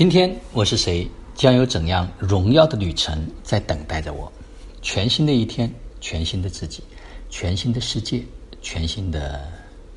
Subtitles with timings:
[0.00, 1.06] 今天我是谁？
[1.34, 4.32] 将有怎样荣耀的旅程在等待着我？
[4.80, 6.82] 全新的一天，全新的自己，
[7.28, 8.24] 全新的世界，
[8.62, 9.46] 全新的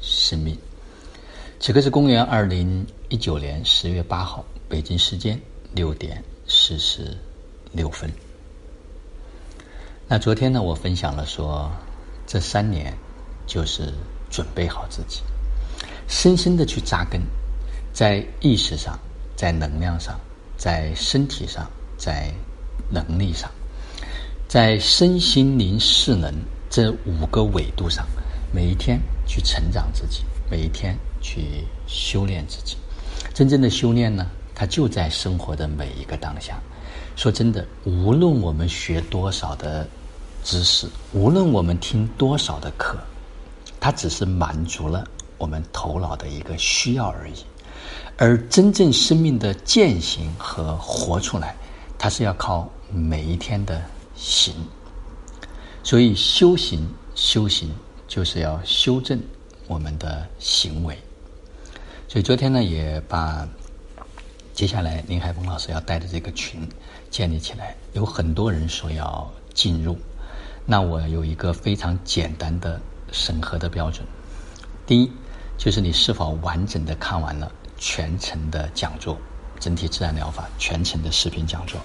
[0.02, 0.58] 生命。
[1.58, 5.40] 此刻是公元二零一九年十月八号，北京时间
[5.74, 7.18] 六点四十
[7.72, 8.12] 六分。
[10.10, 11.72] 那昨天呢，我分享了说，
[12.28, 12.94] 这三年
[13.48, 13.94] 就是
[14.30, 15.22] 准备好自己，
[16.10, 17.22] 深深的去扎根，
[17.94, 19.00] 在意识上。
[19.44, 20.18] 在能量上，
[20.56, 22.32] 在身体上，在
[22.90, 23.52] 能力上，
[24.48, 26.34] 在身心灵势能
[26.70, 28.08] 这五个维度上，
[28.54, 28.98] 每一天
[29.28, 32.78] 去成长自己，每一天去修炼自己。
[33.34, 34.26] 真正的修炼呢，
[34.56, 36.58] 它就在生活的每一个当下。
[37.18, 39.86] 说真的，无论我们学多少的
[40.42, 42.98] 知识，无论我们听多少的课，
[43.78, 45.06] 它只是满足了
[45.38, 47.34] 我们头脑的一个需要而已。
[48.18, 51.56] 而真正生命的践行和活出来，
[51.98, 53.82] 它是要靠每一天的
[54.16, 54.54] 行。
[55.84, 57.70] 所以修行，修行
[58.08, 59.20] 就是要修正
[59.68, 60.98] 我们的行为。
[62.08, 63.48] 所以昨天呢，也把
[64.54, 66.62] 接下来林海峰老师要带的这个群
[67.10, 69.98] 建立起来，有很多人说要进入，
[70.66, 72.80] 那我有一个非常简单的
[73.12, 74.06] 审核的标准：
[74.86, 75.12] 第一，
[75.58, 77.52] 就是你是否完整的看完了。
[77.84, 79.18] 全程的讲座，
[79.60, 81.78] 整体自然疗法全程的视频讲座，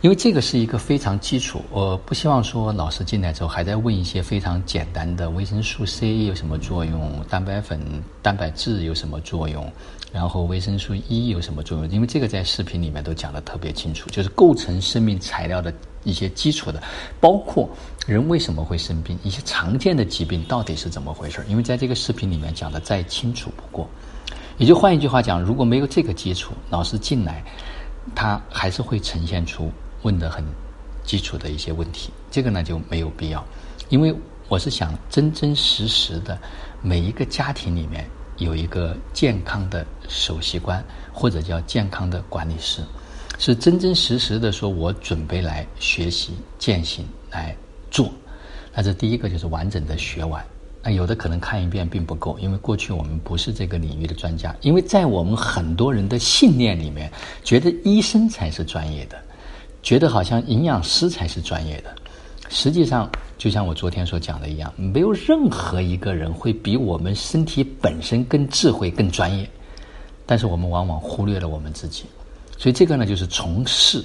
[0.00, 1.64] 因为这个是一个非常基础。
[1.70, 7.80] 我不希望说老师进来之后还在问一些非常简单的维生素 C 有什么作用，蛋白粉、
[8.20, 9.72] 蛋白质有什么作用，
[10.12, 11.88] 然后维生素 E 有什么作用？
[11.90, 16.82] 因为这个在视频里面都讲的特别清楚，就是构成生命材料的一些基础的，
[17.20, 17.68] 包括
[18.04, 21.40] 人为什么会生病，一些常见的疾病到底是怎么回事？
[21.48, 23.88] 因为在这个视频里面讲的再清楚不过。
[24.58, 27.44] 也就换一句话讲，如果没有这个基础，老师进来，
[28.14, 29.70] 他还是会呈现出
[30.02, 30.44] 问的很
[31.04, 32.10] 基础的一些问题。
[32.30, 33.44] 这个呢就没有必要，
[33.90, 34.14] 因为
[34.48, 36.38] 我是想真真实实的
[36.80, 38.08] 每一个家庭里面
[38.38, 42.80] 有一个健康的首席官，或者叫健康的管理师，
[43.38, 47.54] 是真真实实的说，我准备来学习践行来
[47.90, 48.10] 做。
[48.74, 50.44] 那这第一个就是完整的学完。
[50.86, 54.54] 那有的可能看一遍并不够，因为过去我们不是这个领域的专家。
[54.60, 57.10] 因为在我们很多人的信念里面，
[57.42, 59.18] 觉得医生才是专业的，
[59.82, 61.92] 觉得好像营养师才是专业的。
[62.48, 69.50] 实际上，就像我昨天所讲的一样，没有任何一个人会比我们身体本身更智慧、更专业。
[70.24, 72.04] 但是我们往往忽略了我们自己，
[72.56, 74.04] 所以这个呢，就是从事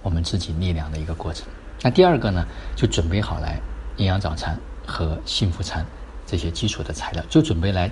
[0.00, 1.46] 我们自己力量的一个过程。
[1.82, 3.60] 那第二个呢，就准备好来
[3.98, 5.84] 营养早餐和幸福餐。
[6.26, 7.90] 这些基础的材料就准备来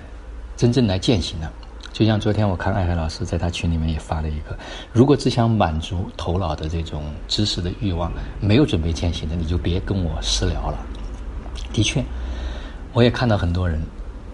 [0.55, 1.51] 真正来践行了。
[1.91, 4.57] 就像昨天我看艾海老师在他群里面也发了一个：
[4.91, 10.77] 如果只想满足头脑的这种知识的欲望，没有准备践行的，你就别跟我私聊了。
[11.71, 12.03] 的确，
[12.93, 13.79] 我也看到很多人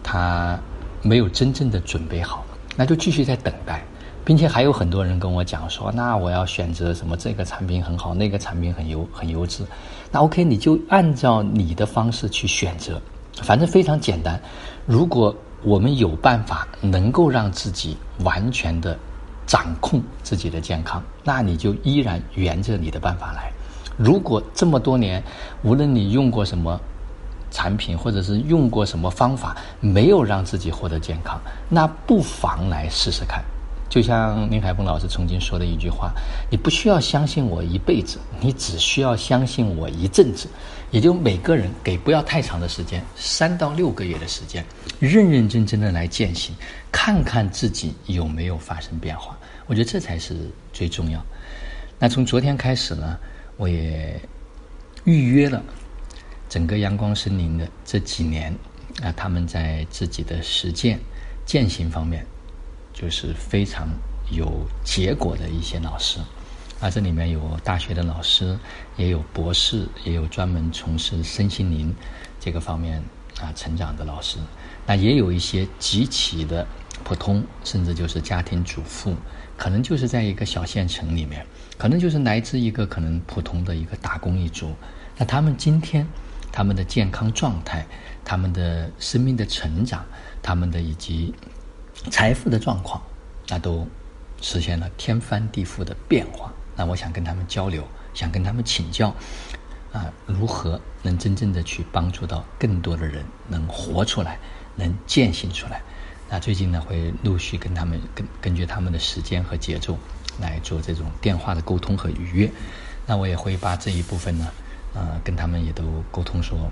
[0.02, 0.58] 他
[1.02, 2.46] 没有真正的准备好，
[2.78, 3.84] 那就继续在等待，
[4.24, 7.18] 并且还有很多人跟我讲说：那我要选择什么？
[7.18, 9.66] 这个产品很好，那个产品很优很优质。
[10.14, 13.02] 那 OK，你就按照你的方式去选择。
[13.44, 14.40] 反正非常简单，
[14.86, 18.98] 如果我们有办法能够让自己完全的
[19.46, 23.52] 掌控自己的健康，那你就依然沿着你的办法来。
[23.98, 25.22] 如果这么多年，
[25.64, 26.80] 无论你用过什么
[27.52, 33.44] 产品，或者是用过什么方法，没有让自己获得健康，那不妨来试试看。
[33.90, 36.14] 就像林海峰老师曾经说的一句话
[36.52, 40.48] ：“你不需要相信我一辈子，你只需要相信我一阵子。”
[40.92, 44.66] 也就每个人给不要太长的时间，三到六个月的时间，
[45.00, 46.56] 认认真真的来践行，
[46.92, 49.38] 看看自己有没有发生变化。
[49.68, 50.36] 我觉得这才是
[50.74, 51.24] 最重要。
[52.00, 53.18] 那从昨天开始呢，
[53.56, 54.20] 我也
[55.04, 55.62] 预约了
[56.48, 58.52] 整个阳光森林的这几年
[59.04, 61.00] 啊，他们在自己的实践
[61.46, 62.26] 践行方面，
[63.00, 63.88] 就是非常
[64.30, 66.20] 有结果的一些老师。
[66.82, 68.58] 啊，这里面有大学的老师，
[68.98, 71.94] 也有博士，也有专门从事身心灵
[72.40, 73.04] 这个方面
[73.42, 74.38] 啊成长的老师。
[74.86, 76.66] 那也有一些极其的
[77.04, 79.14] 普通，甚至就是家庭主妇，
[79.58, 81.46] 可能就是在一个小县城里面，
[81.78, 84.74] 可能就是来自一个可能普通的一个打工一族。
[85.18, 86.08] 那他们今天
[86.50, 87.86] 他们的健康状态，
[88.24, 90.06] 他们的生命的成长，
[90.42, 91.34] 他们的以及
[92.10, 93.02] 财富的状况，
[93.48, 93.88] 那都
[94.42, 96.52] 实现了天翻地覆的变化。
[96.76, 99.14] 那我想跟他们交流，想跟他们请教，
[99.92, 104.40] 啊，如何能真正的去帮助到更多的人，能活出来，
[104.76, 105.82] 能践行出来，
[106.30, 109.98] 那最近呢，会陆续跟他们根根据他们的时间和节奏
[110.40, 112.50] 来做这种电话的沟通和预约。
[113.06, 114.48] 那我也会把这一部分呢，
[114.94, 116.72] 呃，跟他们也都沟通说，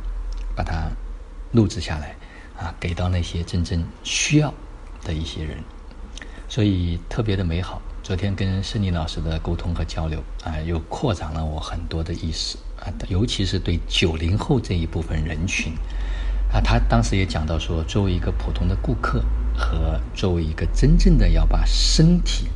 [0.56, 0.90] 把它
[1.52, 2.16] 录制下来，
[2.58, 4.54] 啊，给到那些真正需要
[5.08, 5.58] 的一些人，
[6.50, 7.82] 所以特别的美好。
[8.04, 15.74] 昨天跟申林老师的沟通和交流啊，又扩展了我很多的意识啊，尤其是对九零后这一部分人群
[16.52, 19.24] 啊，他当时也讲到说，作为一个普通的顾客
[19.56, 22.48] 和作为一个真正的要把身体、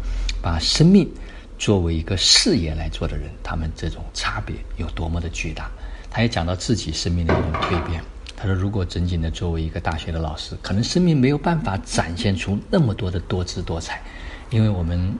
[0.42, 1.10] 把生命
[1.58, 5.70] 作为一个事业来做的人，他们这种差别有多么的巨大。
[6.10, 8.04] 他也讲到自己生命的一种蜕变。
[8.42, 14.02] 他说，如果仅仅的作为一个大学的老师，可能生命没有办法展现出那么多的多姿多彩，
[14.50, 15.16] 因为我们。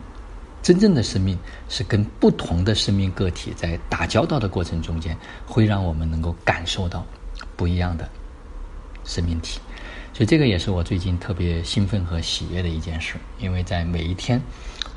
[0.64, 1.36] 真正的生命
[1.70, 7.04] 是跟不同的生命个体在打交道的过程中间，会让我们能够感受到
[7.58, 8.08] 不一样的
[9.04, 9.60] 生命体。
[10.14, 14.42] 所以这个也是我最近特别兴奋和喜悦的一件事，因为在每一天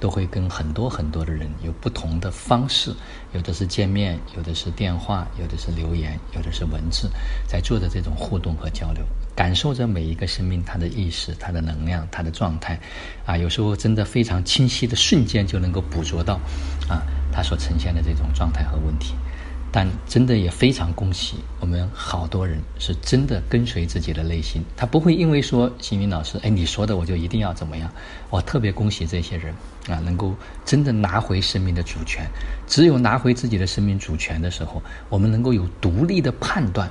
[0.01, 2.93] 都会跟很多很多的人有不同的方式，
[3.33, 7.09] 有的是见面，有的是电话，有的是留言，有的是文字，
[7.47, 9.05] 在做的这种互动和交流。
[9.37, 12.79] 感受着每一个生命，它的意识、它的能量、它的状态，
[13.25, 16.35] 啊，有时候真的非常清晰的瞬间就能够捕捉到，
[16.89, 17.03] 啊，
[17.33, 19.15] 它所呈现的这种状态和问题。
[19.77, 27.91] 但真的也非常恭喜我们好多人是真的跟随自己的内心，他不会因为说星云老师，哎，你说的我就一定要怎么样。
[28.31, 29.53] 我特别恭喜这些人
[29.89, 30.33] 啊，能够
[30.65, 32.25] 真的拿回生命的主权。
[32.69, 36.89] 只有拿回自己的生命主权的时候，我们能够有独立的判断，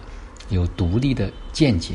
[0.50, 1.94] 有独立的见解。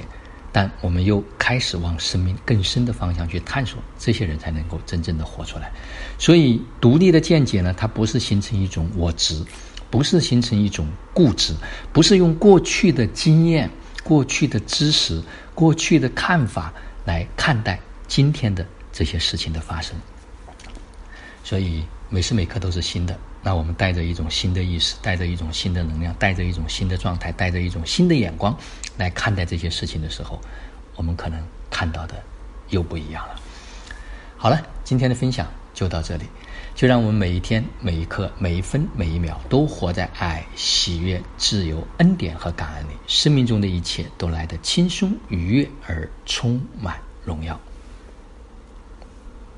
[0.50, 5.70] 但我们又开始往生命更深的方向去探索，这些人才能够真正的活出来。
[6.18, 9.44] 所以，独立的见解呢，它不是形成一种我执，
[9.90, 11.54] 不是形成一种固执，
[11.92, 13.70] 不是用过去的经验、
[14.02, 15.22] 过去的知识、
[15.54, 16.72] 过去的看法
[17.04, 19.96] 来看待今天的这些事情的发生。
[21.42, 23.18] 所以，每时每刻都是新的。
[23.40, 28.54] 那我们带着一种新的意识，带着一种新的能量，带着一种新的状态，带着一种新的眼光
[28.98, 30.38] 来看待这些事情的时候，
[30.96, 31.40] 我们可能
[31.70, 32.16] 看到的
[32.68, 33.40] 又不一样了。
[34.36, 35.46] 好了，今天的分享
[35.78, 36.24] 就到这里，
[36.74, 47.60] 就让我们每一天、每一刻、每一分、每一秒都活在爱、喜悦、自由、恩典和感恩里，生命中的一切都来得轻松、愉悦而充满荣耀。